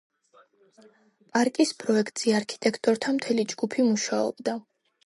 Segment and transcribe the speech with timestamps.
[1.35, 4.63] პარკის პროექტზე არქიტექტორთა მთელი ჯგუფი მუშაობდა.